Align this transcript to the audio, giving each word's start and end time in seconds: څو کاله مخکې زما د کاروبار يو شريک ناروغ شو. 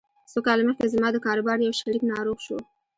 څو 0.31 0.39
کاله 0.45 0.63
مخکې 0.69 0.91
زما 0.93 1.07
د 1.13 1.17
کاروبار 1.25 1.57
يو 1.65 1.77
شريک 1.81 2.03
ناروغ 2.13 2.37
شو. 2.45 2.57